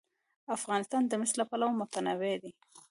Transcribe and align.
افغانستان 0.57 1.03
د 1.07 1.13
مس 1.21 1.31
له 1.39 1.45
پلوه 1.49 1.77
متنوع 1.79 2.35
دی. 2.43 2.51